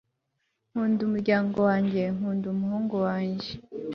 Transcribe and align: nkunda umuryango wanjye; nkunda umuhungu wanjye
nkunda 0.69 0.99
umuryango 1.07 1.57
wanjye; 1.69 2.01
nkunda 2.15 2.45
umuhungu 2.49 2.95
wanjye 3.05 3.49